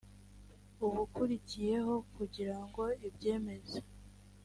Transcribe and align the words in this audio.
ubukurikiyeho 0.85 1.95
kugira 2.15 2.55
ngo 2.65 2.83
ibyemeze 3.07 3.79